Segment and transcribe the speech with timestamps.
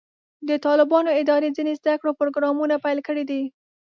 [0.47, 3.43] د طالبانو ادارې ځینې زده کړو پروګرامونه پیل کړي دي.